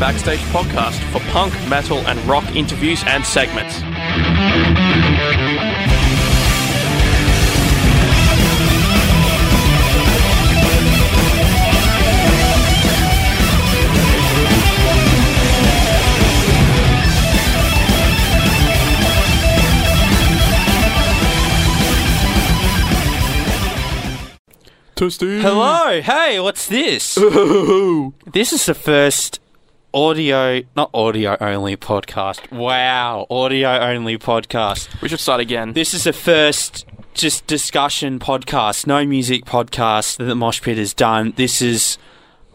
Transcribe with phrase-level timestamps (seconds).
[0.00, 3.80] Backstage podcast for punk, metal, and rock interviews and segments.
[24.96, 25.42] Toasty.
[25.42, 27.14] Hello, hey, what's this?
[28.32, 29.40] this is the first
[29.92, 32.50] audio, not audio only podcast.
[32.50, 35.00] Wow, audio only podcast.
[35.00, 35.72] We should start again.
[35.72, 40.94] This is the first just discussion podcast, no music podcast that the Mosh Pit has
[40.94, 41.32] done.
[41.36, 41.98] This is,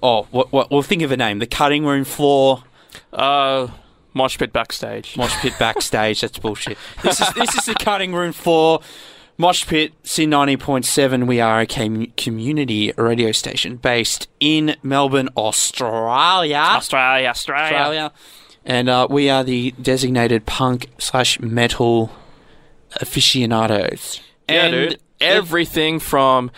[0.02, 1.40] oh, what, what, we'll think of a name.
[1.40, 2.64] The cutting room floor,
[3.12, 3.68] Uh,
[4.14, 5.18] Mosh Pit Backstage.
[5.18, 6.22] Mosh Pit backstage.
[6.22, 6.78] That's bullshit.
[7.04, 8.80] This is this is the cutting room floor.
[9.38, 11.28] Mosh Pit, C ninety point seven.
[11.28, 16.56] We are a com- community radio station based in Melbourne, Australia.
[16.58, 17.64] Australia, Australia.
[17.78, 18.12] Australia,
[18.64, 22.12] and uh, we are the designated punk slash metal
[23.02, 24.22] aficionados.
[24.50, 25.00] Yeah, and dude.
[25.20, 26.52] Everything from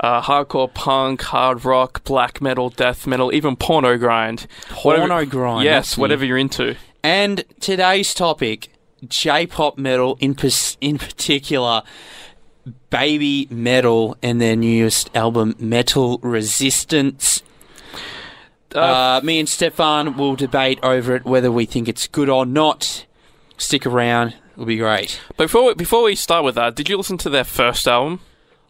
[0.00, 4.46] uh, hardcore punk, hard rock, black metal, death metal, even porno grind.
[4.68, 6.76] Porno grind, Yes, whatever you're into.
[7.02, 8.70] And today's topic,
[9.06, 11.82] J-pop metal in pers- in particular,
[12.90, 17.42] baby metal and their newest album, Metal Resistance.
[18.74, 23.06] Uh, me and Stefan will debate over it whether we think it's good or not.
[23.56, 25.20] Stick around; it'll be great.
[25.36, 28.20] Before we, before we start with that, did you listen to their first album?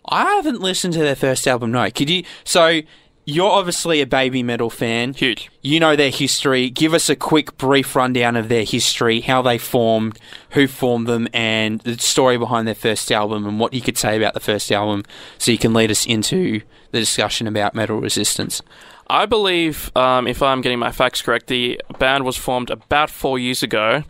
[0.07, 1.73] I haven't listened to their first album.
[1.73, 2.25] No, could you?
[2.45, 2.83] So
[3.29, 5.13] you're obviously a baby metal fan.
[5.13, 5.51] Huge.
[5.61, 6.71] You know their history.
[6.71, 10.19] Give us a quick, brief rundown of their history, how they formed,
[10.53, 14.17] who formed them, and the story behind their first album, and what you could say
[14.17, 15.05] about the first album,
[15.37, 16.63] so you can lead us into
[16.93, 18.63] the discussion about Metal Resistance.
[19.09, 23.39] I believe, um, if I'm getting my facts correct, the band was formed about four
[23.39, 24.05] years ago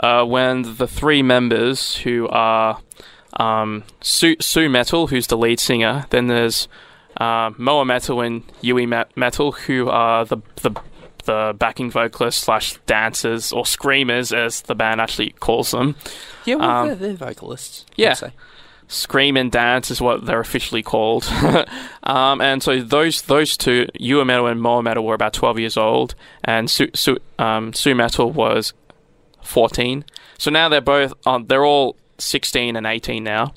[0.00, 2.80] uh, when the three members, who are
[3.34, 6.66] um, Sue, Su Metal, who's the lead singer, then there's
[7.18, 10.70] uh, Moa Metal and Yui Metal, who are the, the
[11.24, 15.96] the backing vocalists slash dancers or screamers, as the band actually calls them.
[16.44, 17.84] Yeah, well, Um, they're, they're vocalists.
[17.96, 18.14] yeah.
[18.88, 21.24] Scream and Dance is what they're officially called.
[22.04, 25.76] um, and so those those two, Yui Metal and Moa Metal, were about 12 years
[25.76, 28.72] old, and Su, Su, um, Su Metal was
[29.42, 30.04] 14.
[30.38, 31.12] So now they're both
[31.46, 33.52] they're all 16 and 18 now.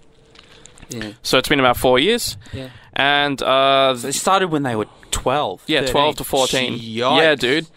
[0.89, 1.11] Yeah.
[1.21, 2.69] So it's been about four years, Yeah.
[2.99, 5.63] And uh, They started when they were 12.
[5.67, 6.77] yeah, 12 to 14.
[6.79, 7.67] Yeah, dude.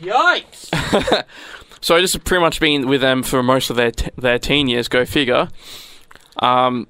[0.00, 1.24] Yikes!
[1.82, 4.66] So this has pretty much been with them for most of their t- their teen
[4.66, 4.88] years.
[4.88, 5.48] Go figure.
[6.38, 6.88] Um,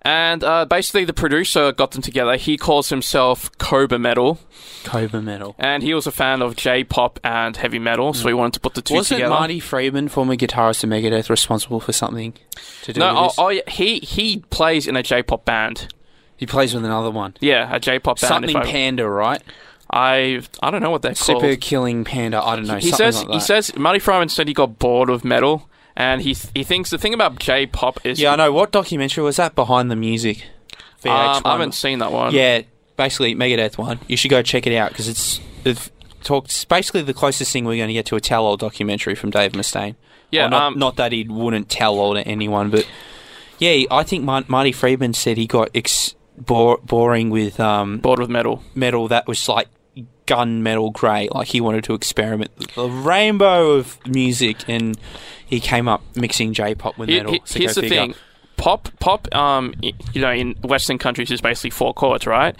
[0.00, 2.36] and uh, basically, the producer got them together.
[2.36, 4.38] He calls himself Cobra Metal,
[4.84, 5.54] Cobra Metal.
[5.58, 8.72] and he was a fan of J-pop and heavy metal, so he wanted to put
[8.74, 9.28] the two Wasn't together.
[9.34, 12.32] Marty Friedman, former guitarist of Megadeth, responsible for something
[12.84, 13.34] to do no, with oh, this?
[13.38, 15.92] oh, yeah, he he plays in a J-pop band.
[16.42, 17.36] He plays with another one.
[17.38, 18.28] Yeah, a J-pop band.
[18.28, 19.40] Something if I, Panda, right?
[19.88, 21.60] I I don't know what they're Super called.
[21.60, 22.42] Killing Panda.
[22.42, 22.78] I don't know.
[22.78, 26.34] he says like he says Marty Friedman said he got bored of metal, and he
[26.52, 28.50] he thinks the thing about J-pop is Yeah, I know.
[28.50, 29.54] What documentary was that?
[29.54, 30.44] Behind the Music.
[31.04, 31.42] Um, VH1.
[31.44, 32.34] I haven't seen that one.
[32.34, 32.62] Yeah,
[32.96, 34.00] basically Megadeth one.
[34.08, 35.90] You should go check it out because it's it
[36.24, 39.52] talks basically the closest thing we're going to get to a tell-all documentary from Dave
[39.52, 39.94] Mustaine.
[40.32, 42.88] Yeah, Or not, um, not that he wouldn't tell all to anyone, but
[43.60, 48.18] yeah, I think Mar- Marty Friedman said he got ex- bore- boring with um, bored
[48.18, 48.62] with metal.
[48.74, 49.68] metal that was like
[50.26, 51.28] gun metal grey.
[51.30, 54.98] Like he wanted to experiment the rainbow of music, and
[55.44, 57.32] he came up mixing J-pop with Here- metal.
[57.32, 57.96] here- So here's the figure.
[57.98, 58.14] thing:
[58.56, 59.32] pop, pop.
[59.34, 62.56] Um, you know, in Western countries is basically four chords, right?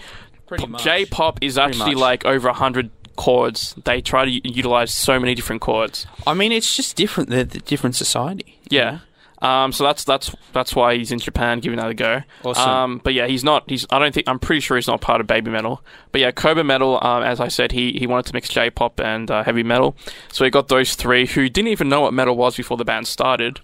[0.47, 3.73] Pretty P- J-pop is actually like over a hundred chords.
[3.85, 6.05] They try to utilize so many different chords.
[6.27, 7.29] I mean, it's just different.
[7.29, 8.59] They're the different society.
[8.69, 8.99] Yeah.
[9.43, 12.21] Um, so that's that's that's why he's in Japan giving that a go.
[12.45, 12.69] Awesome.
[12.69, 13.69] Um, but yeah, he's not.
[13.69, 13.85] He's.
[13.89, 14.29] I don't think.
[14.29, 15.83] I'm pretty sure he's not part of Baby Metal.
[16.13, 16.97] But yeah, Cobra Metal.
[17.03, 19.97] Um, as I said, he he wanted to mix J-pop and uh, heavy metal.
[20.31, 23.05] So he got those three who didn't even know what metal was before the band
[23.05, 23.59] started.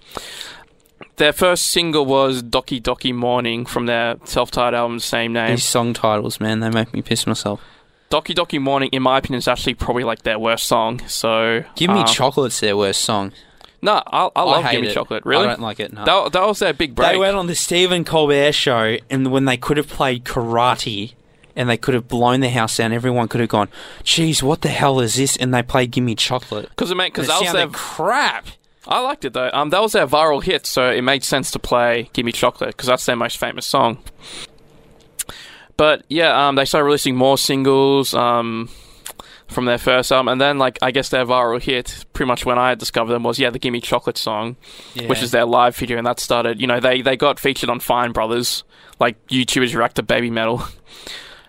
[1.16, 5.52] Their first single was Doki Doki Morning from their self-titled album, same name.
[5.52, 7.62] These song titles, man, they make me piss myself.
[8.10, 11.00] Doki Doki Morning, in my opinion, is actually probably like their worst song.
[11.08, 13.32] So Give Me uh, Chocolate's their worst song.
[13.82, 14.94] No, I, I love hate Give Me it.
[14.94, 15.26] Chocolate.
[15.26, 15.94] Really, I don't like it.
[15.94, 16.04] No.
[16.06, 17.12] that, that was their big break.
[17.12, 21.14] They went on the Stephen Colbert show, and when they could have played karate,
[21.56, 23.70] and they could have blown the house down, everyone could have gone,
[24.04, 27.14] "Geez, what the hell is this?" And they played "Give Me Chocolate." Because it made
[27.14, 28.48] because that was their crap.
[28.88, 29.50] I liked it though.
[29.54, 32.70] Um, that was their viral hit, so it made sense to play "Give Me Chocolate"
[32.70, 34.00] because that's their most famous song.
[35.78, 38.14] But yeah, um, they started releasing more singles.
[38.14, 38.70] Um,
[39.50, 42.58] from their first album, and then like I guess their viral hit, pretty much when
[42.58, 44.56] I discovered them was yeah the Gimme Chocolate song,
[45.08, 46.62] which is their live video, and that started.
[46.62, 48.64] You know they they got featured on Fine Brothers,
[49.00, 50.64] like YouTubers react to baby metal.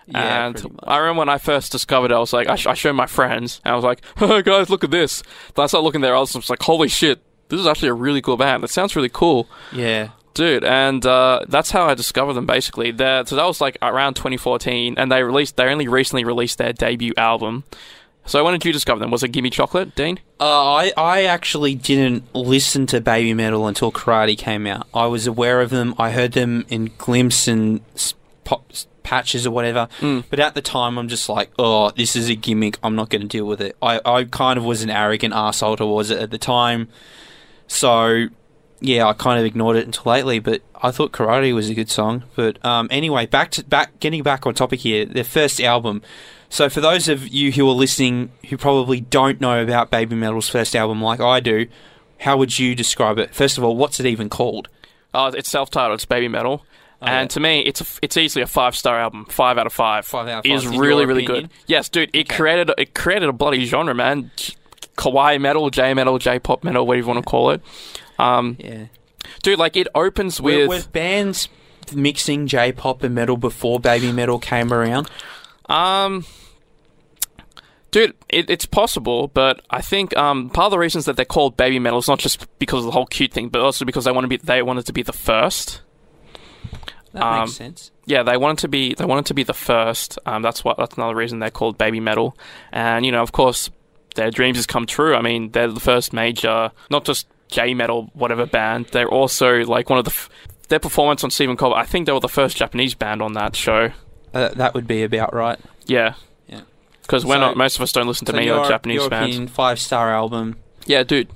[0.07, 0.79] Yeah, and.
[0.83, 3.05] I remember when I first discovered it, I was like, I, sh- I showed my
[3.05, 5.21] friends, and I was like, "Hey guys, look at this."
[5.55, 8.21] Then I started looking there, I was like, "Holy shit, this is actually a really
[8.21, 8.63] cool band.
[8.63, 10.09] It sounds really cool." yeah.
[10.33, 14.13] Dude and uh, that's how i discovered them basically They're, so that was like around
[14.15, 17.63] 2014 and they released they only recently released their debut album
[18.25, 21.75] so when did you discover them was it gimme chocolate dean Uh, I I actually
[21.75, 24.87] didn't listen to Baby Metal until Karate came out.
[24.93, 25.93] I was aware of them.
[25.99, 27.81] I heard them in glimpses and
[28.43, 28.71] pop
[29.03, 29.87] patches or whatever.
[29.99, 30.23] Mm.
[30.29, 32.77] But at the time, I'm just like, oh, this is a gimmick.
[32.83, 33.75] I'm not going to deal with it.
[33.81, 36.87] I, I kind of was an arrogant asshole towards it at the time.
[37.67, 38.27] So
[38.81, 40.39] yeah, I kind of ignored it until lately.
[40.39, 42.23] But I thought Karate was a good song.
[42.35, 45.05] But um, anyway, back to back getting back on topic here.
[45.05, 46.01] Their first album.
[46.49, 50.49] So for those of you who are listening who probably don't know about Baby Metal's
[50.49, 51.67] first album like I do,
[52.19, 53.33] how would you describe it?
[53.33, 54.67] First of all, what's it even called?
[55.13, 56.65] oh it's self-titled it's baby metal
[57.01, 57.27] Oh, and yeah.
[57.33, 60.29] to me it's a, it's easily a five star album five out of five Five
[60.29, 61.47] out of five, in really really opinion?
[61.47, 62.37] good yes dude it Okay.
[62.37, 64.31] created it created a bloody genre man
[64.97, 67.61] kawaii metal j metal j pop metal whatever you want to call it
[68.21, 68.85] um Yeah.
[69.43, 71.49] dude like it opens with were bands
[71.93, 75.09] mixing J-pop and metal before Baby Metal came around?
[75.67, 76.25] Um,
[77.91, 81.57] dude, it, it's possible, but I think um, part of the reasons that they're called
[81.57, 84.11] baby metal is not just because of the whole cute thing, but also because they
[84.11, 85.81] want to be they wanted to be the first.
[87.13, 87.91] That Um, makes sense.
[88.05, 90.17] Yeah, they wanted to be they wanted to be the first.
[90.25, 92.37] Um, that's what that's another reason they're called baby metal,
[92.71, 93.69] and you know, of course,
[94.15, 95.15] their dreams has come true.
[95.15, 98.87] I mean, they're the first major, not just J metal whatever band.
[98.87, 100.09] They're also like one of the.
[100.11, 100.29] F-
[100.69, 103.57] their performance on Stephen Colbert, I think they were the first Japanese band on that
[103.57, 103.91] show.
[104.33, 105.59] Uh, that would be about right.
[105.85, 106.13] Yeah.
[106.47, 106.61] Yeah.
[107.01, 109.09] Because we're So- not, most of us don't listen to So many other Japanese your
[109.09, 109.51] bands.
[109.51, 110.55] five-star album.
[110.85, 111.27] Yeah, dude.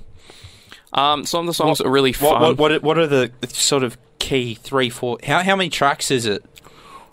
[0.94, 2.42] Um, some of the songs are really What, fun.
[2.42, 5.18] what, what, what are the sort of key three, four?
[5.22, 6.42] How, how many tracks is it?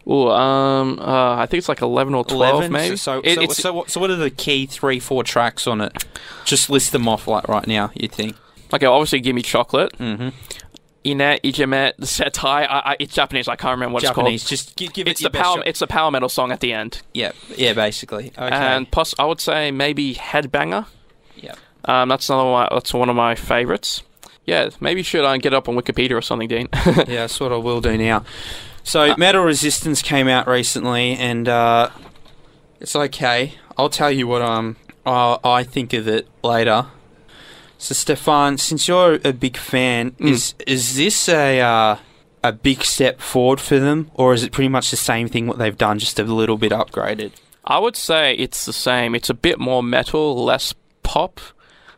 [0.07, 2.71] Ooh, um, uh, I think it's like eleven or twelve, 11?
[2.71, 2.95] maybe.
[2.97, 6.05] So, It- so, so, what, so what are the key three, four tracks on it?
[6.45, 7.91] Just list them off like right now.
[7.95, 8.37] You think?
[8.73, 9.97] Okay, obviously, give me chocolate.
[9.97, 10.29] Mm-hmm.
[11.05, 12.43] Ine, Ijime, Setai.
[12.45, 13.47] I, I, it's Japanese.
[13.47, 14.45] I can't remember what Japanese.
[14.45, 15.33] Just give, give it's it called.
[15.33, 15.57] It's the best power.
[15.57, 15.67] shot.
[15.67, 17.01] It's the power metal song at the end.
[17.13, 18.31] Yeah, yeah, basically.
[18.37, 18.49] Okay.
[18.55, 20.85] And plus, I would say maybe Headbanger.
[21.35, 21.57] Yep.
[21.85, 22.67] Um, that's another one.
[22.71, 24.03] That's one of my favorites.
[24.45, 26.67] Yeah, maybe you should uh, get up on Wikipedia or something, Dean.
[26.85, 28.23] yeah, that's what I will do now.
[28.83, 31.89] So, Uh, Metal Resistance came out recently, and uh,
[32.81, 33.55] it's okay.
[33.77, 34.75] I'll tell you what um
[35.05, 36.87] I think of it later.
[37.83, 40.29] So, Stefan, since you're a big fan, Mm.
[40.31, 41.97] is is this a uh,
[42.41, 45.57] a big step forward for them, or is it pretty much the same thing what
[45.57, 47.31] they've done, just a little bit upgraded?
[47.65, 49.15] I would say it's the same.
[49.15, 51.41] It's a bit more metal, less pop.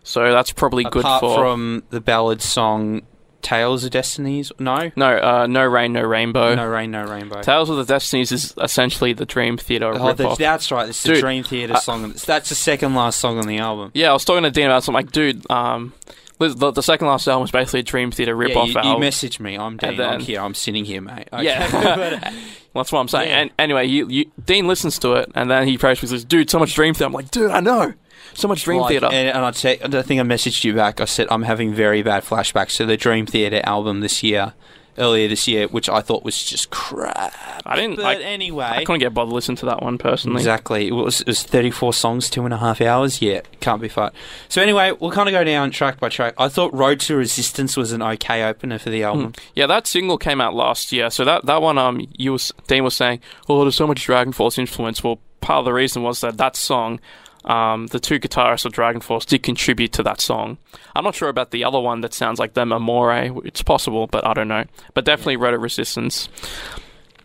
[0.02, 1.38] So that's probably good Apart for.
[1.38, 3.04] from the ballad song
[3.46, 6.56] "Tales of Destinies," no, no, uh, no rain, no rainbow.
[6.56, 7.42] no rain, no rainbow.
[7.44, 10.90] Tales of the Destinies is essentially the Dream Theater Oh, rip that's, right.
[10.90, 12.12] It's the Dude, Dream Theater I- song.
[12.26, 13.92] That's the second last song on the album.
[13.94, 15.94] Yeah, I was talking to Dean about something like, dude, um,
[16.40, 18.80] the, the second last album was basically a Dream Theater rip yeah, off you, you
[18.80, 19.02] album.
[19.04, 19.56] messaged me.
[19.58, 20.02] I'm Dean.
[20.02, 20.42] I'm here.
[20.42, 21.30] I'm sitting here, mate.
[21.32, 21.44] Okay.
[21.46, 22.34] Yeah.
[22.74, 23.30] That's what I'm saying.
[23.30, 23.40] Yeah.
[23.40, 26.60] And anyway, you, you, Dean listens to it, and then he basically says, "Dude, so
[26.60, 27.94] much Dream Theater." I'm like, "Dude, I know,
[28.36, 31.02] so much Dream Like, Theater." And, and I, te- I think I messaged you back.
[31.02, 34.54] I said I'm having very bad flashbacks to the Dream Theater album this year,
[34.98, 37.34] earlier this year, which I thought was just crap.
[37.66, 37.98] I didn't.
[37.98, 40.38] But I, anyway, I couldn't get bothered to listen to that one personally.
[40.38, 40.88] Exactly.
[40.88, 43.22] It was, it was 34 songs, two and a half hours.
[43.22, 44.14] Yeah, can't be fought.
[44.50, 46.36] So anyway, we'll kind of go down track by track.
[46.38, 49.34] I thought Road to Resistance was an okay opener for the album.
[49.54, 51.10] Yeah, that single came out last year.
[51.10, 54.34] So that that one, um, you was Dean was saying, "Oh, there's so much Dragon
[54.34, 57.00] Force influence." Well, part of the reason was that that song,
[57.46, 60.58] um, the two guitarists of Dragon Force did contribute to that song.
[60.96, 63.42] I'm not sure about the other one that sounds like them, Amore.
[63.46, 64.66] It's possible, but I don't know.
[64.94, 66.28] But definitely Road to Resistance.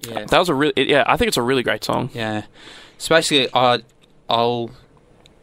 [0.00, 0.24] Yeah.
[0.26, 2.10] That was a really, yeah, I think it's a really great song.
[2.12, 2.44] Yeah.
[2.98, 3.80] So basically, I,
[4.28, 4.70] I'll,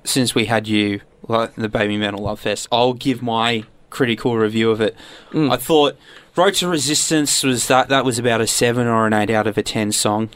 [0.03, 4.69] since we had you, like the Baby Metal Love Fest, I'll give my critical review
[4.69, 4.95] of it.
[5.31, 5.51] Mm.
[5.51, 5.97] I thought
[6.35, 9.57] Road to Resistance was that that was about a seven or an eight out of
[9.57, 10.29] a ten song.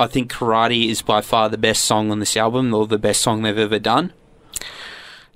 [0.00, 3.20] I think Karate is by far the best song on this album, or the best
[3.20, 4.12] song they've ever done.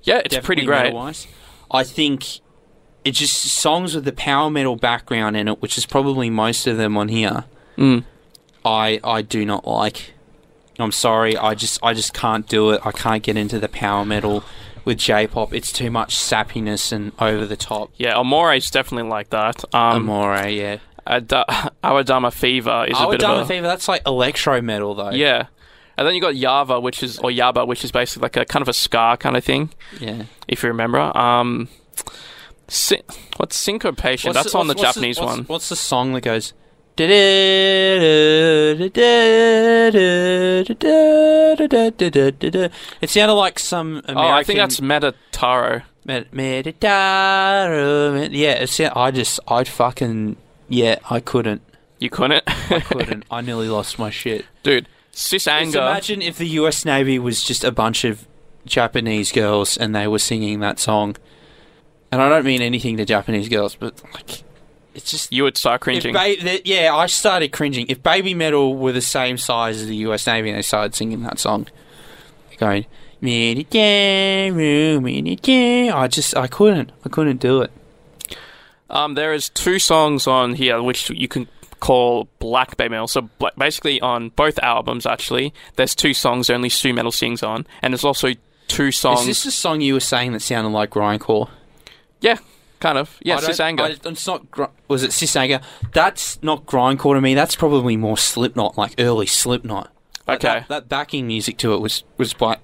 [0.03, 0.93] Yeah, it's pretty great.
[1.71, 2.39] I think
[3.03, 6.77] it's just songs with the power metal background in it, which is probably most of
[6.77, 7.45] them on here.
[7.77, 8.05] Mm.
[8.63, 10.13] I I do not like.
[10.79, 12.81] I'm sorry, I just I just can't do it.
[12.85, 14.43] I can't get into the power metal
[14.85, 15.53] with J-pop.
[15.53, 17.91] It's too much sappiness and over the top.
[17.97, 19.63] Yeah, Amore is definitely like that.
[19.73, 20.77] Um, Amore, yeah.
[21.05, 21.27] Ad-
[21.83, 25.11] Awadama Fever is a bit of a Fever, that's like electro metal though.
[25.11, 25.47] yeah.
[25.97, 28.61] And then you got Yava, which is or Yaba, which is basically like a kind
[28.63, 29.69] of a ska kind of thing,
[29.99, 30.23] Yeah.
[30.47, 31.15] if you remember.
[31.15, 31.67] Um,
[32.67, 33.03] sy-
[33.37, 34.29] what's syncopation?
[34.29, 35.45] What's That's on the what's- what's Japanese what's- one.
[35.45, 36.53] What's the song that goes?
[43.01, 44.17] It sounded like some American.
[44.17, 45.83] Oh, I think that's Metataro.
[46.05, 50.35] Med- Meditaro, med- yeah, it sound, I just, I'd fucking,
[50.69, 51.61] yeah, I couldn't.
[51.99, 53.25] You couldn't, I couldn't.
[53.31, 54.45] I nearly lost my shit.
[54.63, 54.87] dude.
[55.15, 55.77] Sis Just anger.
[55.79, 58.27] imagine if the US Navy was just a bunch of
[58.65, 61.15] Japanese girls and they were singing that song.
[62.11, 64.43] And I don't mean anything to Japanese girls, but like,
[64.95, 65.31] it's just.
[65.31, 66.13] You would start cringing.
[66.13, 67.85] ba- yeah, I started cringing.
[67.89, 71.21] If Baby Metal were the same size as the US Navy and they started singing
[71.23, 71.67] that song,
[72.57, 72.85] going,
[75.93, 76.91] I just, I couldn't.
[77.05, 77.71] I couldn't do it.
[78.93, 81.47] Um, there is two songs on here which you can
[81.79, 83.07] call black metal.
[83.07, 87.91] So basically, on both albums, actually, there's two songs only Su Metal sings on, and
[87.93, 88.29] there's also
[88.67, 89.21] two songs.
[89.21, 91.49] Is this the song you were saying that sounded like grindcore?
[92.21, 92.37] yeah,
[92.79, 93.17] kind of.
[93.21, 93.83] Yeah, I don't- Sis anger.
[93.83, 94.49] I- it's not.
[94.49, 95.59] gr- Was it Sis Anger?
[95.91, 97.33] That's not grindcore to me.
[97.33, 99.89] That's probably more Slipknot, like early Slipknot.
[100.27, 100.59] Like Okay.
[100.59, 102.59] That, that backing music to it was was like,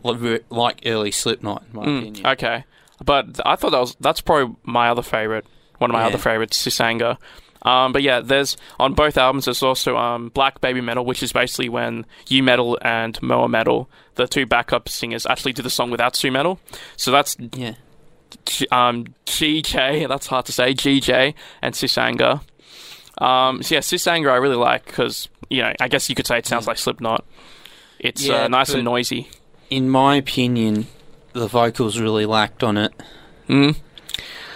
[0.50, 2.27] like early Slipknot, in my Mm, opinion.
[2.27, 2.63] okay,
[3.03, 5.45] but I thought that was that's probably my other favorite.
[5.79, 6.07] One of my Yeah.
[6.07, 7.17] other favorites, Sis anger.
[7.63, 9.43] Um, but yeah, there's on both albums.
[9.45, 13.89] There's also um, Black Baby Metal, which is basically when Yui Metal and Moa Metal,
[14.15, 16.57] the two backup singers, actually did the song without Su Metal.
[16.95, 17.74] So that's Yeah.
[18.45, 22.39] G- um, GJ, that's hard to say, GJ and Sis Anger.
[23.17, 26.27] Um, so yeah, Sis Anger I really like because, you know, I guess you could
[26.27, 27.25] say it sounds like Slipknot.
[28.00, 29.29] It's Yeah, uh, nice and noisy.
[29.69, 30.88] In my opinion,
[31.33, 32.93] the vocals really lacked on it.
[33.50, 33.75] Mm.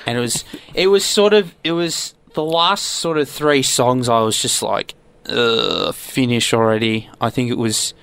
[0.05, 0.43] And it was
[0.73, 4.61] it was sort of it was the last sort of three songs I was just
[4.61, 4.95] like
[5.27, 7.93] uh finish already I think it was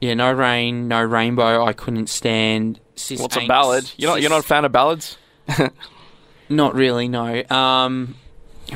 [0.00, 3.90] yeah no rain no rainbow I couldn't stand Sis What's a ballad?
[3.96, 5.16] You're not, you're not a fan of ballads?
[6.48, 8.16] not really no um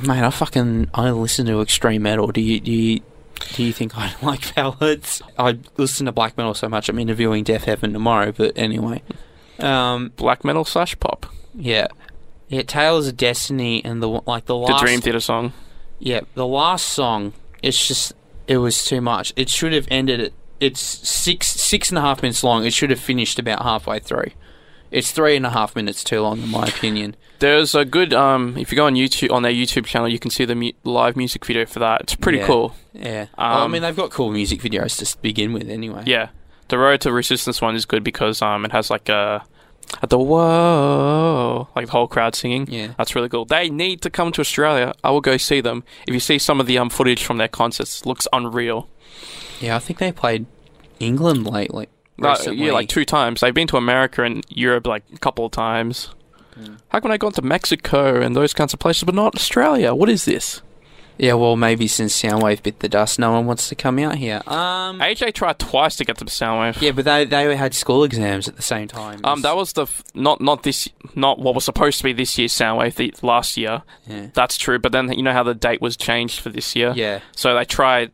[0.03, 3.01] mate I fucking I listen to extreme metal do you do you
[3.55, 7.45] do you think I like ballads I listen to black metal so much I'm interviewing
[7.45, 9.03] Deafheaven tomorrow but anyway
[9.59, 11.27] um Black metal slash pop.
[11.55, 11.89] yeah
[12.49, 15.53] yeah Tales of Destiny and the like the last The Dream Theater song.
[15.99, 18.13] Yeah, the last song, it's just
[18.47, 19.33] it was too much.
[19.37, 22.65] It should have ended at it's six six and a half minutes long.
[22.65, 24.31] It should have finished about halfway through.
[24.91, 27.15] It's three and a half minutes too long, in my opinion.
[27.41, 30.31] There's a good, um, if you go on YouTube, on their YouTube channel, you can
[30.31, 32.01] see the mu- live music video for that.
[32.01, 32.47] It's pretty Yeah.
[32.47, 32.75] cool.
[32.95, 36.05] Yeah, well, I Um, mean they've got cool music videos to s- begin with, anyway.
[36.07, 36.29] Yeah.
[36.69, 39.45] The Road to Resistance one is good because um, it has like a,
[40.03, 42.67] at the whoa, like the whole crowd singing.
[42.71, 42.93] yeah.
[42.99, 43.45] That's really cool.
[43.45, 44.93] They need to come to Australia.
[45.03, 45.85] I will go see them.
[46.07, 48.89] If you see some of the um, footage from their concerts, looks unreal.
[49.61, 50.47] Yeah, I think they played
[51.01, 51.89] England lately.
[52.23, 52.67] Uh, recently.
[52.67, 53.41] yeah, like two times.
[53.41, 56.11] They've been to America and Europe like a couple of times.
[56.55, 56.75] Hmm.
[56.89, 59.95] How come they gone to Mexico and those kinds of places, but not Australia?
[59.95, 60.61] What is this?
[61.19, 64.41] Yeah, well, maybe since Soundwave bit the dust, no one wants to come out here.
[64.47, 66.81] Um, AJ tried twice to get to Soundwave.
[66.81, 69.21] yeah, but they they had school exams at the same time.
[69.25, 72.39] Um, that was the f- not not this not what was supposed to be this
[72.39, 73.83] year's Soundwave the last year.
[74.07, 74.29] yeah.
[74.33, 76.93] That's true, but then you know how the date was changed for this year.
[76.95, 77.21] Yeah.
[77.35, 78.13] So they tried.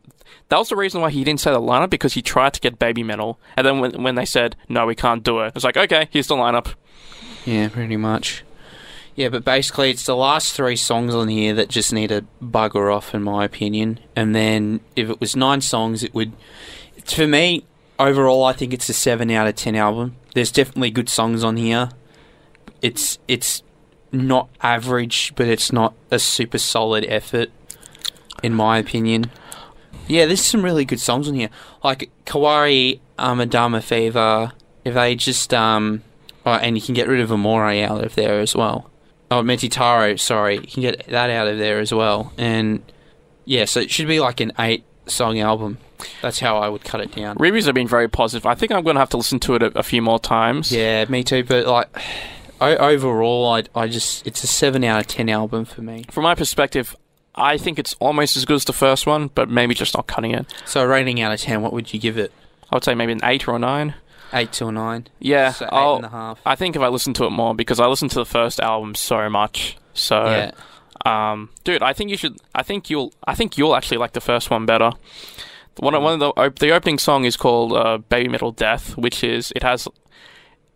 [0.49, 2.77] That was the reason why he didn't say the lineup because he tried to get
[2.79, 5.63] Baby Metal, and then when when they said no, we can't do it, it was
[5.63, 6.73] like okay, here's the lineup.
[7.45, 8.43] Yeah, pretty much.
[9.15, 12.93] Yeah, but basically, it's the last three songs on here that just need to bugger
[12.93, 13.99] off, in my opinion.
[14.13, 16.33] And then if it was nine songs, it would.
[17.05, 17.63] For me,
[17.97, 20.17] overall, I think it's a seven out of ten album.
[20.33, 21.89] There's definitely good songs on here.
[22.81, 23.63] It's it's
[24.11, 27.51] not average, but it's not a super solid effort,
[28.43, 29.31] in my opinion.
[30.07, 31.49] Yeah, there's some really good songs on here,
[31.85, 34.51] like Kawari Amadama Fever.
[34.83, 36.03] If they just um,
[36.45, 38.89] oh, and you can get rid of Amore out of there as well.
[39.31, 42.31] Oh, Metitaro, sorry, you can get that out of there as well.
[42.37, 42.83] And
[43.45, 45.79] yeah, so it should be like an eight song album.
[46.21, 47.37] That's how I would cut it down.
[47.39, 48.45] Reviews have been very positive.
[48.45, 50.71] I think I'm going to have to listen to it a, a few more times.
[50.71, 51.43] Yeah, me too.
[51.43, 51.87] But like
[52.61, 56.05] overall, I I just it's a seven out of ten album for me.
[56.11, 56.95] From my perspective,
[57.33, 60.31] I think it's almost as good as the first one, but maybe just not cutting
[60.31, 60.45] it.
[60.65, 62.31] So rating out of ten, what would you give it?
[62.71, 63.95] I would say maybe an eight or a nine.
[64.33, 65.07] Eight to nine.
[65.19, 66.39] Yeah, so 8 I'll- and a half.
[66.45, 68.95] I think if I listen to it more because I listened to the first album
[68.95, 69.77] so much.
[69.93, 70.51] So, yeah,
[71.05, 72.37] um, dude, I think you should.
[72.53, 73.13] I think you'll.
[73.25, 74.91] I think you'll actually like the first one better.
[75.77, 78.97] One of, one of the op- the opening song is called uh, "Baby Metal Death,"
[78.97, 79.87] which is it has.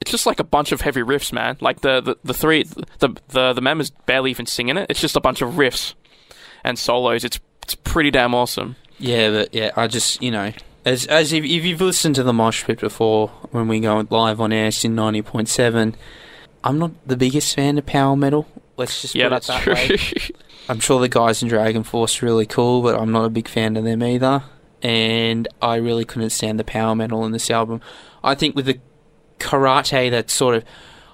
[0.01, 1.57] It's just like a bunch of heavy riffs, man.
[1.59, 2.63] Like the the, the three
[2.99, 4.87] the, the the members barely even singing it.
[4.89, 5.93] It's just a bunch of riffs
[6.63, 7.23] and solos.
[7.25, 8.75] It's it's pretty damn awesome.
[8.97, 10.53] yeah, but yeah, I just you know
[10.85, 14.39] as as if, if you've listened to the Mosh Pit before when we go live
[14.41, 15.95] on air in ninety point seven,
[16.63, 18.47] I'm not the biggest fan of power metal.
[18.77, 19.73] Let's just Yeah, put that's it that true.
[19.73, 20.29] way.
[20.69, 23.47] I'm sure the guys in Dragon Force are really cool, but I'm not a big
[23.47, 24.43] fan of them either.
[24.83, 27.81] And I really couldn't stand the power metal in this album.
[28.23, 28.79] I think with the
[29.39, 30.63] karate, that sort of,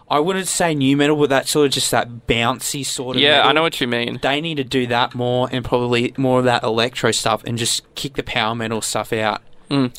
[0.09, 3.21] I wouldn't say new metal, but that sort of just that bouncy sort of.
[3.21, 3.49] yeah, metal.
[3.49, 4.19] I know what you mean.
[4.21, 7.81] They need to do that more and probably more of that electro stuff and just
[7.95, 9.41] kick the power metal stuff out.
[9.71, 9.95] Mm.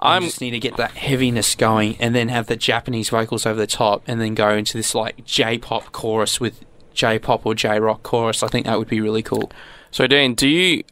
[0.00, 3.46] I I'm just need to get that heaviness going and then have the Japanese vocals
[3.46, 6.64] over the top and then go into this like J-pop chorus with
[6.94, 8.42] J-pop or J-rock chorus.
[8.42, 9.50] I think that would be really cool.
[9.90, 10.34] so Dean.
[10.34, 10.84] Do you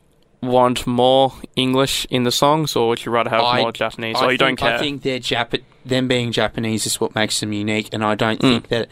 [0.43, 4.17] want more English in the songs, or would you rather have I- more Japanese?
[4.17, 4.75] I or you don't care?
[4.75, 8.39] I think they're Jap- them being Japanese is what makes them unique, and I don't
[8.41, 8.51] Mm.
[8.53, 8.89] think that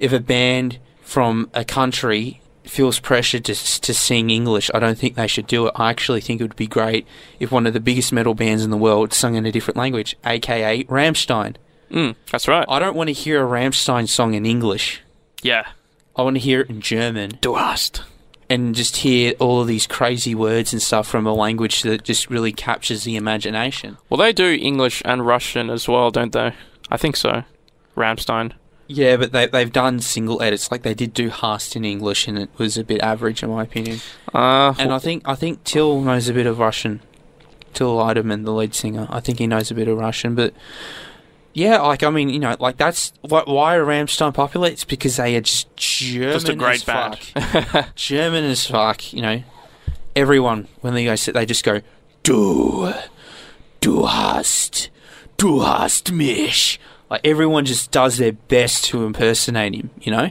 [0.00, 5.14] if a band from a country feels pressured to to sing English, I don't think
[5.14, 5.72] they should do it.
[5.76, 7.06] I actually think it would be great
[7.40, 10.16] if one of the biggest metal bands in the world sung in a different language,
[10.24, 11.56] aka Rammstein.
[11.90, 12.66] Mm, that's right.
[12.68, 15.00] I don't want to hear a Rammstein song in English.
[15.42, 15.66] yeah.
[16.18, 18.02] I want to hear it in German Du hast.
[18.48, 22.30] and just hear all of these crazy words and stuff from a language that just
[22.30, 23.98] really captures the imagination.
[24.08, 26.54] Well, they do English and Russian as well, don't they?
[26.90, 27.42] I think so.
[27.96, 28.52] Rammstein.
[28.88, 30.70] Yeah, but they, they've done single edits.
[30.70, 33.64] Like they did do Hast in English, and it was a bit average in my
[33.64, 33.98] opinion.
[34.32, 37.00] Uh, And I think I think Till knows a bit of Russian.
[37.74, 40.34] Till Lindemann, the lead singer, I think he knows a bit of Russian.
[40.34, 40.54] But
[41.52, 44.68] yeah, like I mean, you know, like that's why, why are Rammstein popular?
[44.68, 47.18] It's because they are just German just a as great band.
[47.18, 47.94] fuck.
[47.96, 49.12] German as fuck.
[49.12, 49.42] You know,
[50.14, 51.80] everyone when they go sit, they just go,
[52.22, 52.92] "Du,
[53.80, 54.90] du hast,
[55.36, 56.78] du hast mich."
[57.10, 59.90] Like everyone just does their best to impersonate him.
[60.00, 60.30] You know,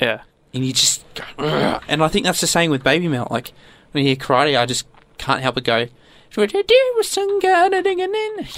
[0.00, 0.22] yeah.
[0.54, 3.28] and you just go, "Ugh." and I think that's the same with Baby Metal.
[3.30, 3.52] Like
[3.92, 4.86] when you hear karate, I just
[5.18, 5.86] can't help but go.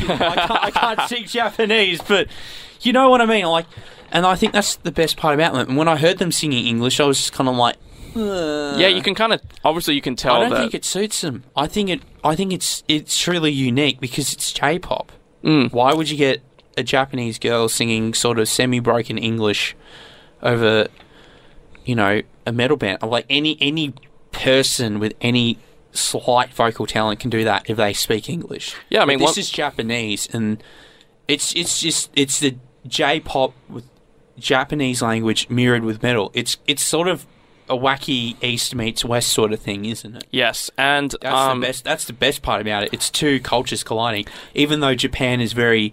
[0.08, 2.28] I can't, I can't speak Japanese, but
[2.80, 3.44] you know what I mean.
[3.46, 3.66] Like,
[4.10, 5.68] and I think that's the best part about them.
[5.68, 7.76] And when I heard them singing English, I was just kind of like,
[8.14, 10.60] Yeah, you can kind of obviously you can tell I don't that.
[10.60, 11.44] think it suits them.
[11.54, 12.02] I think it.
[12.24, 15.12] I think it's it's truly unique because it's J-pop.
[15.44, 15.72] Mm.
[15.72, 16.40] Why would you get
[16.78, 19.76] a Japanese girl singing sort of semi-broken English
[20.42, 20.86] over,
[21.84, 23.02] you know, a metal band?
[23.02, 23.92] Like any any
[24.32, 25.58] person with any
[25.92, 28.74] slight vocal talent can do that if they speak English.
[28.88, 30.62] Yeah, I But mean, this one- is Japanese, and
[31.26, 33.84] it's it's just it's the J-pop with
[34.38, 36.30] Japanese language mirrored with metal.
[36.34, 37.26] It's it's sort of
[37.70, 40.24] a wacky East meets West sort of thing, isn't it?
[40.30, 41.84] Yes, and That's um, the best.
[41.84, 42.90] That's the best part about it.
[42.94, 44.26] It's two cultures colliding.
[44.54, 45.92] Even though Japan is very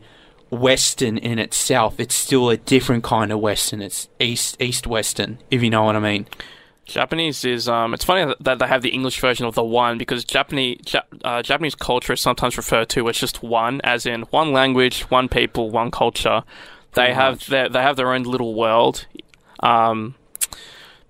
[0.60, 3.82] Western in itself, it's still a different kind of Western.
[3.82, 6.28] It's East East Western, if you know what I mean.
[6.86, 7.94] Japanese is um.
[7.94, 11.42] It's funny that- they have the English version of the one because Japanese ja- uh,
[11.42, 15.72] Japanese culture is sometimes referred to as just one, as in one language, one people,
[15.72, 16.44] one culture.
[16.94, 19.08] They Pretty have their they have their own little world.
[19.62, 20.14] Um,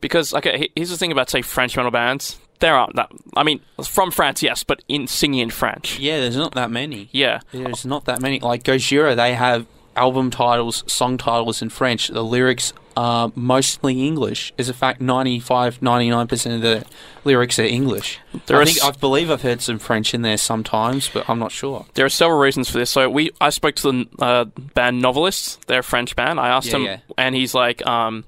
[0.02, 2.38] because okay, here's the thing about say French metal bands.
[2.60, 3.12] There aren't that.
[3.36, 6.00] I mean, from France, yes, but in singing in French.
[6.00, 7.10] Yeah, there's not that many.
[7.12, 8.40] Yeah, There's not that many.
[8.40, 9.66] Like Gojira, they have
[9.96, 12.08] album titles, song titles in French.
[12.10, 14.54] The lyrics are mostly English.
[14.58, 16.86] As a fact, 95, 99% of the
[17.26, 18.20] lyrics are English.
[18.46, 21.30] There I, are think, s- I believe I've heard some French in there sometimes, but
[21.30, 21.86] I'm not sure.
[21.96, 22.90] There are several reasons for this.
[22.90, 25.60] So we, I spoke to the uh, band Novelists.
[25.68, 26.40] They're a French band.
[26.40, 26.98] I asked Yeah, him, yeah.
[27.18, 28.24] and he's like, um,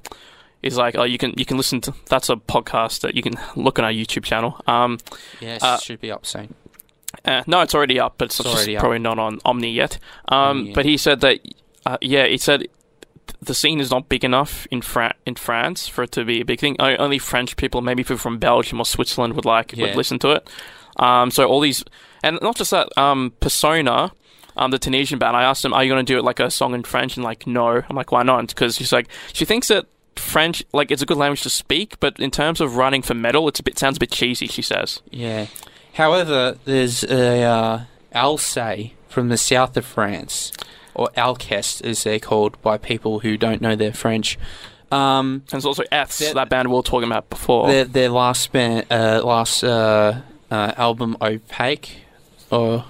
[0.62, 1.94] he's like, oh, you can you can listen to.
[2.08, 4.60] That's a podcast that you can look on our YouTube channel.
[4.68, 4.98] Um,
[5.40, 6.54] Yes, Uh, should be up soon.
[7.26, 8.82] eh, no, it's already up, but it's, It's just already up.
[8.82, 9.98] probably not on Omni yet.
[10.30, 10.76] Um, Omni, yeah.
[10.76, 11.40] but he said that,
[11.86, 12.68] uh, yeah, he said
[13.42, 16.46] the scene is not big enough in Fra- in France for it to be a
[16.46, 16.76] big thing.
[16.80, 19.88] Only French people, maybe people from Belgium or Switzerland, would like Yeah.
[19.88, 20.50] would listen to it.
[20.98, 21.84] Um, so all these,
[22.24, 24.12] and not just that, um, Persona,
[24.56, 25.38] um, the Tunisian band.
[25.38, 27.24] I asked him, "Are you going to do it like a song in French?" And
[27.24, 27.68] like, no.
[27.88, 28.48] I'm like, why not?
[28.48, 29.86] Because she's like, she thinks that
[30.20, 33.48] French, like, it's a good language to speak, but in terms of writing for metal,
[33.48, 34.48] it's a bit sounds a bit cheesy.
[34.48, 35.02] She says.
[35.12, 35.48] Yeah.
[35.94, 37.82] However, there's a uh,
[38.14, 40.52] Alsace from the south of France,
[40.94, 44.38] or Alceste as they're called by people who don't know their French.
[44.92, 47.68] Um, And there's also F's, That- that band we were talking about before.
[47.68, 52.02] their their last band, uh, last uh, uh, album, Opaque,
[52.52, 52.86] or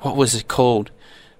[0.00, 0.90] what was it called?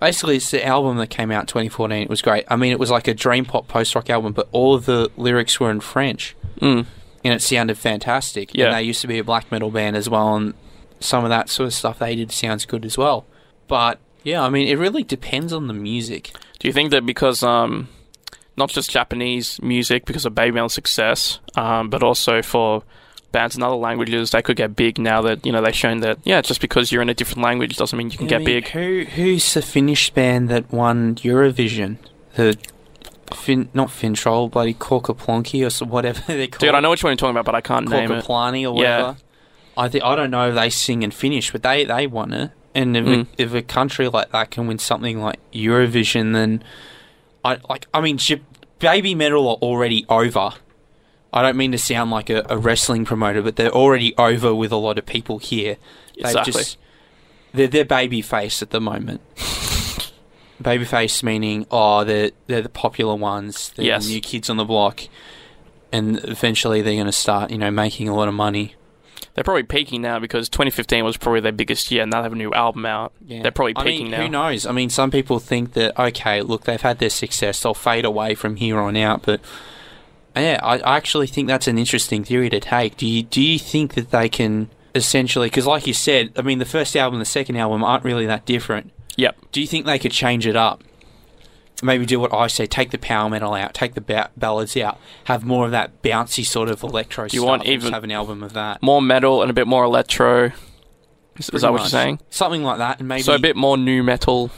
[0.04, 2.02] Basically, it's the album that came out in 2014.
[2.02, 2.44] It was great.
[2.48, 5.10] I mean, it was like a dream pop post rock album, but all of the
[5.16, 6.36] lyrics were in French.
[6.60, 6.84] Mm.
[7.24, 8.54] and it sounded fantastic.
[8.54, 8.66] Yeah.
[8.66, 10.52] And they used to be a black metal band as well, and
[11.00, 13.24] some of that sort of stuff they did sounds good as well.
[13.66, 16.32] But yeah, I mean, it really depends on the music.
[16.58, 17.88] Do you think that because um,
[18.58, 22.82] not just Japanese music because of Baby Metal's success, um, but also for
[23.34, 26.18] bands in other languages, they could get big now that you know they've shown that
[26.24, 28.46] yeah, just because you're in a different language doesn't mean you can I get mean,
[28.46, 28.68] big.
[28.68, 31.98] Who who's the Finnish band that won Eurovision?
[32.36, 32.56] The
[33.34, 37.10] Fin not Fintroll, bloody Korkaplonki or so, whatever they call Dude, I know which one
[37.10, 38.24] you're talking about, but I can't name it.
[38.24, 39.02] Korkaplani or whatever.
[39.02, 39.14] Yeah.
[39.76, 42.50] I think I don't know if they sing in Finnish, but they they won it.
[42.76, 43.22] And if, Mm.
[43.38, 46.62] a, if a country like that can win something like Eurovision, then
[47.44, 47.86] I like.
[47.94, 48.40] I mean, J-
[48.78, 50.50] baby metal are already over.
[51.34, 54.70] I don't mean to sound like a, a wrestling promoter, but they're already over with
[54.72, 55.76] a lot of people here.
[56.16, 56.52] They've Exactly.
[56.52, 56.78] just
[57.52, 59.20] they're they're baby face at the moment.
[60.62, 63.72] baby face meaning oh they're they're the popular ones.
[63.76, 64.06] They're Yes.
[64.06, 65.02] the new kids on the block,
[65.92, 68.74] and eventually they're going to start you know making a lot of money.
[69.34, 72.32] They're probably peaking now because 2015 was probably their biggest year, and now they have
[72.32, 73.12] a new album out.
[73.26, 73.42] Yeah.
[73.42, 74.22] They're probably I peaking mean, now.
[74.22, 74.64] Who knows?
[74.64, 78.36] I mean, some people think that okay, look, they've had their success, they'll fade away
[78.36, 79.22] from here on out.
[79.22, 79.40] But
[80.36, 82.96] yeah, I, I actually think that's an interesting theory to take.
[82.96, 85.46] Do you do you think that they can essentially?
[85.48, 88.26] Because like you said, I mean, the first album, and the second album aren't really
[88.26, 88.90] that different.
[89.16, 89.36] Yep.
[89.52, 90.82] Do you think they could change it up?
[91.82, 94.98] Maybe do what I say: take the power metal out, take the ba- ballads out,
[95.24, 97.28] have more of that bouncy sort of electro.
[97.28, 98.82] Do you want even- have an album of that?
[98.82, 100.52] More metal and a bit more electro.
[101.36, 101.92] Is, is that what much.
[101.92, 102.20] you're saying?
[102.30, 104.50] Something like that, and maybe So a bit more new metal.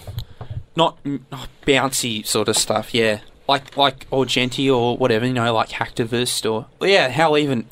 [0.76, 0.98] not,
[1.32, 2.92] not bouncy sort of stuff.
[2.94, 5.26] Yeah, like like or djenty or whatever.
[5.26, 7.66] You know, like Hacktivist or yeah, hell even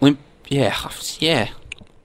[0.00, 0.18] limp.
[0.48, 0.76] Yeah,
[1.18, 1.48] yeah,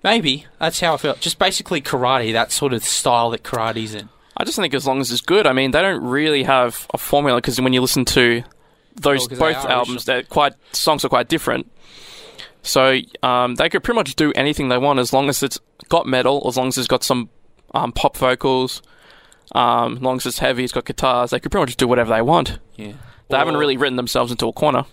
[0.03, 1.19] maybe that's how I felt.
[1.19, 4.09] Just basically karate, that sort of style that karate's in.
[4.37, 5.45] I just think as long as it's good.
[5.45, 8.43] I mean, they don't really have a formula because when you listen to
[8.95, 11.71] those Well, 'cause both albums, they're quite songs are quite different.
[12.63, 16.05] So um, they could pretty much do anything they want as long as it's got
[16.07, 17.29] metal, as long as it's got some
[17.73, 18.81] um, pop vocals,
[19.53, 21.31] um, as long as it's heavy, it's got guitars.
[21.31, 22.59] They could pretty much do whatever they want.
[22.81, 22.93] Yeah,
[23.29, 24.85] They haven't really written themselves into a corner.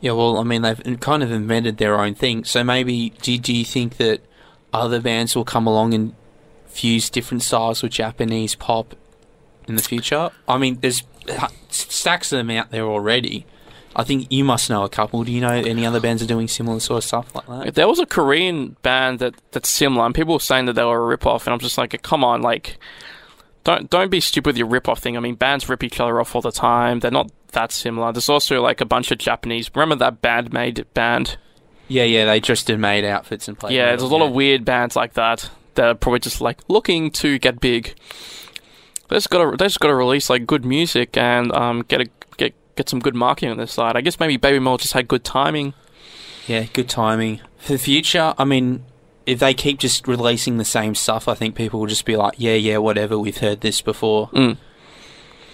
[0.00, 2.44] Yeah, well, I mean, they've kind of invented their own thing.
[2.44, 4.20] So maybe do do you think that
[4.72, 6.14] other bands will come along and
[6.66, 8.94] fuse different styles with Japanese pop
[9.66, 10.30] in the future?
[10.46, 13.46] I mean, there's uh, stacks of them out there already.
[13.96, 15.22] I think you must know a couple.
[15.22, 17.74] Do you know any other bands are doing similar sort of stuff like that?
[17.74, 21.02] There was a Korean band that that's similar, and people were saying that they were
[21.02, 22.76] a rip-off, and I'm just like, come on, like,
[23.64, 25.16] don't don't be stupid with your rip-off thing.
[25.16, 27.00] I mean, bands rip each other off all the time.
[27.00, 28.12] They're not that similar.
[28.12, 29.70] There's also like a bunch of Japanese.
[29.74, 31.38] Remember that band made band?
[31.88, 33.74] Yeah, yeah, they just did made outfits and played.
[33.74, 36.60] yeah, there's a lot metal, of weird bands like that that are probably just like
[36.68, 37.94] looking to get big.
[39.08, 42.54] They just gotta they just gotta release like good music and um get a get
[42.76, 43.96] get some good marketing on this side.
[43.96, 45.74] I guess maybe Baby Metal just had good timing.
[46.46, 47.40] Yeah, good timing.
[47.58, 48.84] For the future, I mean,
[49.26, 52.34] if they keep just releasing the same stuff, I think people will just be like,
[52.38, 54.28] yeah, yeah, whatever, we've heard this before.
[54.28, 54.56] Mm.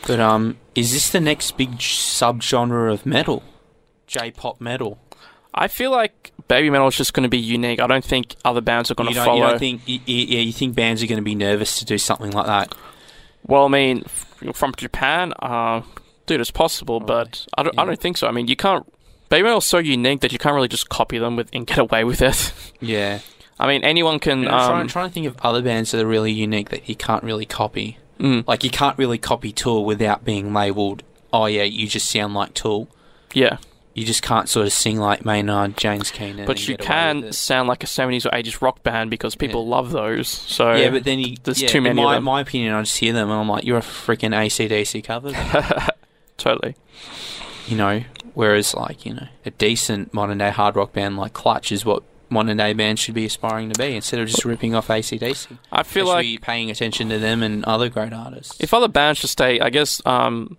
[0.06, 3.42] But um, is this the next big subgenre of metal?
[4.06, 4.98] J-pop metal.
[5.54, 7.80] I feel like Baby Metal is just going to be unique.
[7.80, 9.36] I don't think other bands are going You to follow.
[9.44, 9.82] you don't think?
[9.86, 12.46] y- y- Yeah, you think bands are going to be nervous to do something like
[12.46, 12.74] that?
[13.46, 14.04] Well, I mean,
[14.54, 15.82] from Japan, uh,
[16.26, 18.26] dude, it's possible, but I don't, I don't think so.
[18.28, 18.86] I mean, you can't.
[19.28, 22.04] Baby Metal's so unique that you can't really just copy them with and get away
[22.04, 22.52] with it.
[22.80, 23.18] Yeah.
[23.60, 24.40] I mean, anyone can.
[24.48, 26.96] I'm trying, Um, trying to think of other bands that are really unique that you
[26.96, 27.98] can't really copy.
[28.18, 31.02] mm, Like you can't really copy Tool without being labelled.
[31.32, 32.88] Oh yeah, you just sound like Tool.
[33.34, 33.58] yeah,
[33.94, 36.46] You just can't sort of sing like Maynard, James Keenan.
[36.46, 39.34] but you get away with can sound like a 70s or 80s rock band because
[39.36, 39.70] people Yeah.
[39.76, 40.28] love those.
[40.28, 42.24] So Yeah, but then you, there's yeah, too in many of my, them.
[42.24, 45.32] my opinion, I just hear them and I'm like, you're a freaking ACDC cover.
[46.38, 46.74] totally.
[47.68, 48.02] you know,
[48.34, 52.02] whereas like you know, a decent modern day hard rock band like Clutch is what
[52.30, 55.58] modern day bands should be aspiring to be instead of just ripping off ACDC.
[55.72, 58.56] I feel like be paying attention to them and other great artists.
[58.60, 60.56] if other bands just stay, I guess um,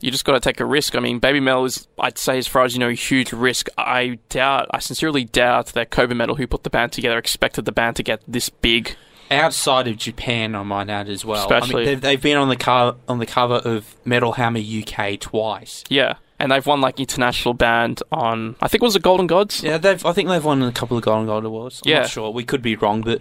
[0.00, 0.94] you just got to take a risk.
[0.96, 3.68] I mean, Baby Metal is, I'd say, as far as you know, a huge risk.
[3.78, 7.72] I doubt, I sincerely doubt that Cobra Metal, who put the band together, expected the
[7.72, 8.96] band to get this big.
[9.30, 11.40] outside of Japan, I might add as well.
[11.40, 14.60] I Especially- mean, they've, they've been on the car on the cover of Metal Hammer
[14.60, 15.84] UK twice.
[15.88, 19.62] Yeah, and they've won like international band on, I think it was the Golden Gods.
[19.62, 20.04] Yeah, they've.
[20.04, 21.82] I think they've won a couple of Golden Gods awards.
[21.84, 22.00] I'm Yeah.
[22.00, 22.30] not sure.
[22.30, 23.20] We could be wrong, but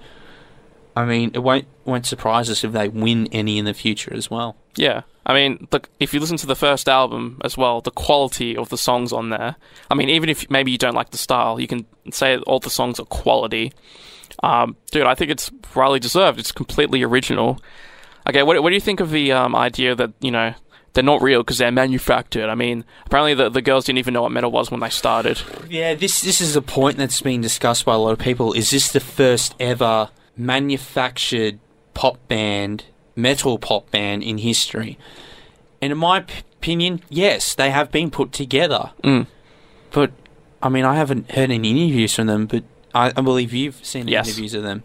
[0.95, 4.29] I mean, it won't won't surprise us if they win any in the future as
[4.31, 4.55] well.
[4.75, 5.01] Yeah.
[5.25, 8.69] I mean, look, if you listen to the first album as well, the quality of
[8.69, 9.55] the songs on there.
[9.89, 12.69] I mean, even if maybe you don't like the style, you can say all the
[12.69, 13.71] songs are quality.
[14.41, 16.39] Um, dude, I think it's rightly deserved.
[16.39, 17.59] It's completely original.
[18.27, 20.53] Okay, what, what do you think of the um, idea that, you know,
[20.93, 22.49] they're not real because they're manufactured?
[22.49, 25.41] I mean, apparently the, the girls didn't even know what metal was when they started.
[25.69, 28.53] Yeah, this this is a point that's been discussed by a lot of people.
[28.53, 31.59] Is this the first ever manufactured
[31.93, 34.97] pop band, metal pop band in history?
[35.81, 38.91] And in my p- opinion, yes, they have been put together.
[39.03, 39.27] Mm.
[39.91, 40.11] But
[40.61, 42.63] I mean, I haven't heard any interviews from them, but
[42.95, 44.27] I, I believe you've seen Yes.
[44.27, 44.83] interviews of them.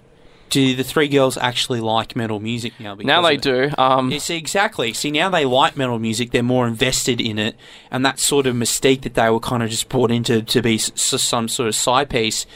[0.51, 2.95] Do the three girls actually like metal music now?
[2.95, 3.71] because now they do.
[3.77, 4.93] Um, You see, exactly.
[4.93, 6.31] See, now they like metal music.
[6.31, 7.57] They're more invested in it,
[7.91, 10.77] and that sort of mystique that they were kind of just brought into to be
[10.77, 12.47] s- some sort of side piece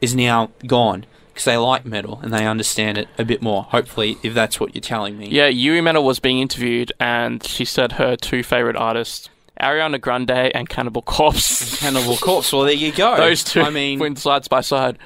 [0.00, 3.62] is now gone because they like metal and they understand it a bit more.
[3.64, 5.28] Hopefully, if that's what you're telling me.
[5.28, 10.30] Yeah, Yui Metal was being interviewed, and she said her two favorite artists, Ariana Grande
[10.30, 11.78] and Cannibal Corpse.
[11.78, 12.52] Cannibal Corpse.
[12.52, 13.16] Well, there you go.
[13.16, 14.98] Those two I mean, went side by side.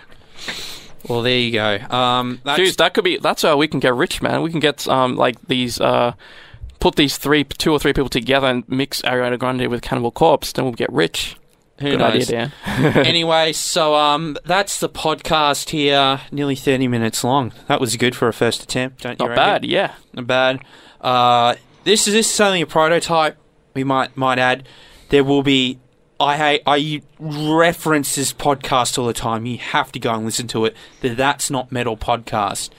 [1.09, 1.79] Well, there you go.
[1.91, 3.17] Um, that's, Dude, that could be.
[3.19, 4.43] That's how we can get rich, man.
[4.43, 6.13] We can get um like these uh,
[6.81, 10.53] put these three, two or three people together and mix Ariana Grande with Cannibal Corpse.
[10.53, 11.37] Then we'll get rich.
[11.81, 12.15] who Good knows?
[12.31, 12.97] idea, Dan.
[13.07, 16.21] anyway, so um, that's the podcast here.
[16.33, 17.53] Nearly thirty minutes long.
[17.69, 19.03] That was good for a first attempt.
[19.03, 19.45] Don't you Not reckon?
[19.45, 19.65] bad.
[19.65, 19.95] Yeah.
[20.13, 20.61] Not bad.
[21.01, 21.55] Uh,
[21.85, 23.37] this is this is only a prototype.
[23.75, 24.67] We might might add.
[25.11, 25.79] There will be.
[26.19, 26.61] I.
[26.67, 29.47] I reference this podcast all the time.
[29.47, 30.77] You have to go and listen to it.
[31.01, 32.71] The That's Not Metal podcast.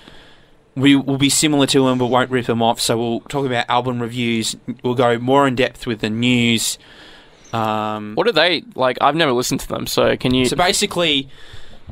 [0.76, 2.80] We will be similar to them, but won't rip them off.
[2.80, 4.56] So we'll talk about album reviews.
[4.84, 6.78] We'll go more in depth with the news.
[7.54, 8.98] Um, What are they like?
[9.02, 10.46] I've never listened to them, so can you?
[10.46, 11.30] so basically,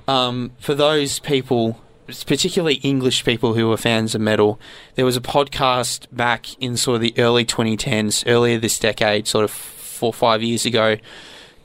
[0.07, 1.81] um, for those people,
[2.27, 4.59] particularly English people who are fans of metal,
[4.95, 9.43] there was a podcast back in sort of the early 2010s, earlier this decade, sort
[9.45, 10.97] of four or five years ago,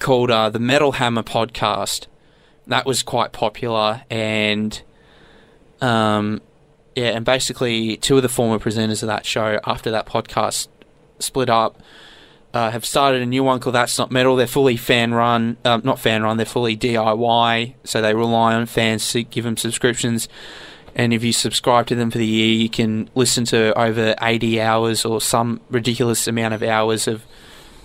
[0.00, 2.06] called uh, the Metal Hammer Podcast.
[2.66, 4.80] That was quite popular, and
[5.80, 6.40] um,
[6.96, 10.68] yeah, and basically two of the former presenters of that show after that podcast
[11.18, 11.80] split up
[12.52, 14.36] uh, have started a new one called That's Not Metal.
[14.36, 16.36] They're fully fan run, um, not fan run.
[16.36, 20.28] They're fully DIY, so they rely on fans to give them subscriptions.
[20.94, 24.60] And if you subscribe to them for the year, you can listen to over 80
[24.60, 27.22] hours or some ridiculous amount of hours of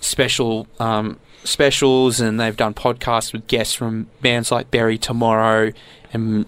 [0.00, 2.20] special um, specials.
[2.20, 5.72] And they've done podcasts with guests from bands like Bury Tomorrow
[6.12, 6.46] and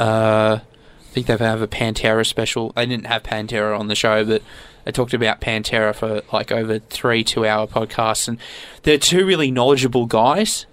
[0.00, 2.70] uh, I think they've have a Pantera special.
[2.70, 4.42] They didn't have Pantera on the show, but
[4.84, 8.38] they talked about Pantera for like over three two hour podcasts, and
[8.82, 10.66] they're two really knowledgeable guys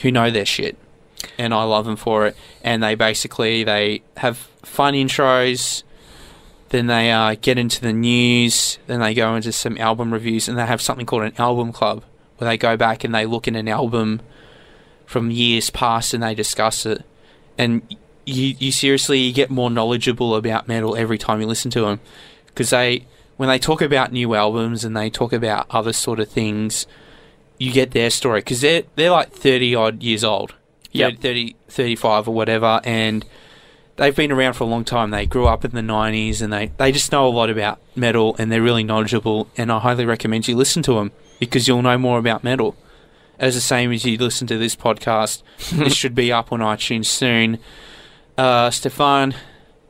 [0.00, 0.76] who know their shit,
[1.38, 2.36] and I love them for it.
[2.62, 5.84] And they basically they have fun intros,
[6.70, 10.58] then they uh, get into the news, then they go into some album reviews, and
[10.58, 12.02] they have something called an album club
[12.40, 14.20] where they go back and they look at an album
[15.06, 17.04] from years past and they discuss it,
[17.58, 17.82] and
[18.24, 22.00] you you seriously you get more knowledgeable about metal every time you listen to them
[22.46, 26.28] because they when they talk about new albums and they talk about other sort of
[26.28, 26.86] things
[27.56, 28.40] you get their story.
[28.40, 30.54] Because they're they're like 30 odd years old.
[30.92, 31.20] Yep.
[31.20, 33.24] 30 35 or whatever and
[33.94, 35.10] they've been around for a long time.
[35.10, 38.34] They grew up in the 90s and they they just know a lot about metal
[38.38, 41.98] and they're really knowledgeable and I highly recommend you listen to them because you'll know
[41.98, 42.76] more about metal
[43.40, 47.06] as the same as you listen to this podcast this should be up on iTunes
[47.06, 47.58] soon
[48.40, 49.34] uh, Stefan,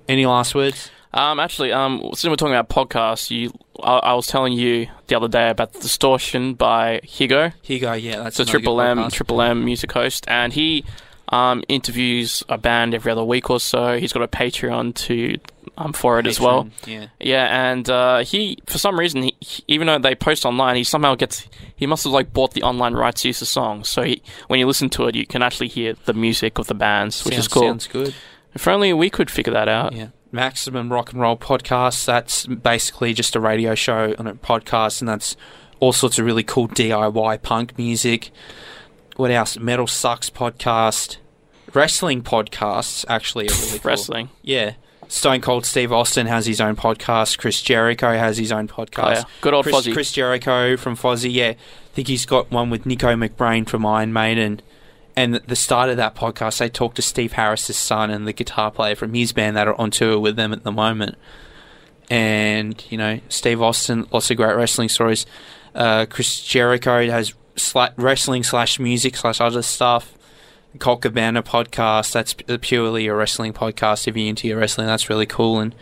[0.09, 0.91] any last words?
[1.13, 5.17] Um, actually, um, since we're talking about podcasts, you, I, I was telling you the
[5.17, 7.53] other day about the Distortion by Higo.
[7.63, 7.93] Here you go.
[7.93, 9.13] Yeah, that's It's a Triple M, podcast.
[9.13, 10.85] Triple M music host, and he
[11.29, 13.99] um, interviews a band every other week or so.
[13.99, 15.39] He's got a Patreon to
[15.77, 16.69] um, for it as well.
[16.87, 17.07] Yeah.
[17.19, 20.85] Yeah, and uh, he, for some reason, he, he- even though they post online, he
[20.85, 21.47] somehow gets.
[21.77, 24.59] He must have like bought the online rights to use the song, so he, when
[24.61, 27.47] you listen to it, you can actually hear the music of the bands, which Sounds-
[27.47, 27.63] is cool.
[27.63, 28.15] Sounds good.
[28.55, 29.93] If only we could figure that out.
[29.95, 30.09] Yeah.
[30.33, 32.05] Maximum Rock and Roll Podcast.
[32.05, 35.37] That's basically just a radio show on a podcast, and that's
[35.81, 38.31] all sorts of really cool DIY punk music.
[39.17, 39.59] What else?
[39.59, 41.17] Metal Sucks Podcast.
[41.75, 43.89] Wrestling podcasts actually are really cool.
[43.89, 44.29] Wrestling.
[44.43, 44.75] Yeah.
[45.11, 47.37] Stone Cold Steve Austin has his own podcast.
[47.37, 49.05] Chris Jericho has his own podcast.
[49.05, 49.23] Oh, yeah.
[49.41, 49.93] Good old Chris, Fozzy.
[49.93, 51.49] Chris Jericho from Fozzy, yeah.
[51.49, 51.57] I
[51.95, 54.63] think he's got one with Nicko McBrain from Iron Maiden.
[55.17, 58.33] And at the start of that podcast, they talked to Steve Harris's son and the
[58.33, 61.17] guitar player from his band that are on tour with them at the moment.
[62.09, 65.27] And, you know, Steve Austin, lots of great wrestling stories.
[65.75, 70.15] Uh, Chris Jericho has sla- wrestling slash music slash other stuff.
[70.79, 74.07] Colt Cabana podcast, that's p- purely a wrestling podcast.
[74.07, 75.59] If you're into your wrestling, that's really cool.
[75.59, 75.75] And,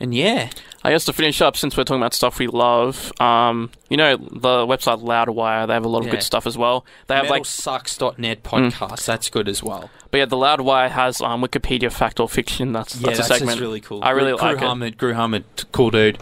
[0.00, 0.50] and yeah,
[0.82, 4.16] I guess to finish up, since we're talking about stuff we love, um, you know
[4.16, 6.12] the website Loudwire, they have a lot of Yeah.
[6.12, 6.84] good stuff as well.
[7.06, 9.90] They have like, metalsucks.net podcast, that's good as well.
[10.10, 12.72] but yeah, the Loudwire has um, Wikipedia fact or fiction.
[12.72, 13.60] That's Yeah, that's, that's, a segment.
[13.60, 14.02] really cool.
[14.04, 14.62] I really Gru like it.
[14.62, 16.18] Hamid, Gru Hamid, cool dude.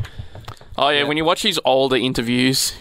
[0.77, 1.05] Oh yeah, Yeah.
[1.09, 2.75] when you watch these older interviews,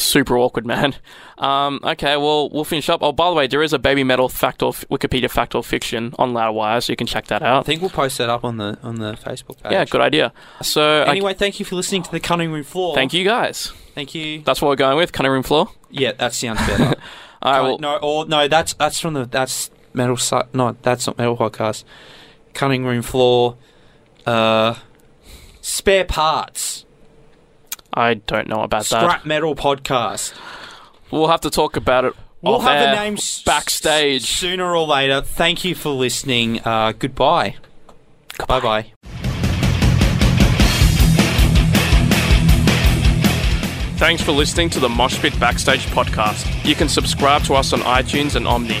[0.00, 0.94] super awkward, man.
[1.38, 3.02] Um, okay, well we'll finish up.
[3.02, 5.62] Oh, by the way, there is a baby metal fact or f- Wikipedia fact or
[5.64, 7.60] fiction on Loudwire, so you can check that out.
[7.60, 9.72] I think we'll post that up on the on the Facebook page.
[9.72, 10.32] Yeah, good idea.
[10.62, 12.94] So I- Anyway, thank you for listening to the Cunning room floor.
[12.94, 13.72] thank you guys.
[13.94, 14.42] Thank you.
[14.42, 15.12] That's what we're going with.
[15.12, 15.68] Cunning room floor.
[15.90, 16.94] Yeah, that sounds better.
[17.42, 17.78] I Right, will.
[17.80, 20.16] no, or no, that's that's from the that's metal.
[20.16, 21.82] Su- no, that's not metal podcast.
[22.54, 23.56] Cunning room floor.
[24.24, 24.76] Uh,
[25.60, 26.84] spare parts.
[27.94, 29.02] I don't know about that.
[29.02, 30.32] Scrap metal podcast.
[31.10, 32.14] We'll have to talk about it.
[32.40, 34.24] We'll off have air, the names backstage.
[34.24, 35.20] sooner or later.
[35.20, 36.60] Thank you for listening.
[36.64, 37.56] Uh, goodbye.
[38.48, 38.92] Bye bye.
[43.98, 46.64] Thanks for listening to the Moshpit Backstage podcast.
[46.64, 48.80] You can subscribe to us on iTunes and Omny.